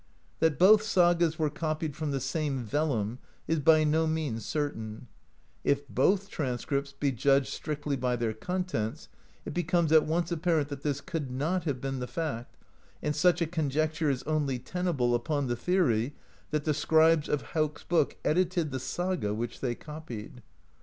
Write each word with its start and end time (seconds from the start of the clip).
That 0.39 0.57
both 0.57 0.81
sagas 0.81 1.37
were 1.37 1.51
copied 1.51 1.95
from 1.95 2.09
the 2.09 2.19
same 2.19 2.63
vellum 2.63 3.19
is 3.47 3.59
by 3.59 3.83
no 3.83 4.07
means 4.07 4.43
certain; 4.43 5.05
if 5.63 5.87
both 5.87 6.27
tran 6.31 6.59
scripts 6.59 6.91
be 6.91 7.11
judged 7.11 7.49
strictly 7.49 7.95
by 7.95 8.15
their 8.15 8.33
contents 8.33 9.09
it 9.45 9.53
becomes 9.53 9.91
at 9.91 10.07
once 10.07 10.31
apparent 10.31 10.69
that 10.69 10.81
this 10.81 11.01
could 11.01 11.29
not 11.29 11.65
have 11.65 11.79
been 11.79 11.99
the 11.99 12.07
fact, 12.07 12.57
and 13.03 13.15
such 13.15 13.43
a 13.43 13.45
conjecture 13.45 14.09
is 14.09 14.23
only 14.23 14.57
tenable 14.57 15.13
upon 15.13 15.45
the 15.45 15.55
theory 15.55 16.15
that 16.49 16.63
the 16.63 16.73
scribes 16.73 17.29
of 17.29 17.51
Hauk's 17.53 17.83
Book 17.83 18.17
edited 18.25 18.71
the 18.71 18.79
saga 18.79 19.35
which 19.35 19.59
they 19.59 19.75
copied. 19.75 20.41